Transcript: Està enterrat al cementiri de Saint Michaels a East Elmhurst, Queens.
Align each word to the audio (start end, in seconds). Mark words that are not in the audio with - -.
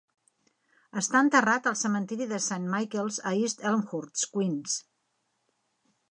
Està 1.01 1.19
enterrat 1.25 1.67
al 1.71 1.75
cementiri 1.81 2.27
de 2.31 2.39
Saint 2.45 2.65
Michaels 2.71 3.19
a 3.31 3.33
East 3.41 3.61
Elmhurst, 3.73 4.25
Queens. 4.37 4.79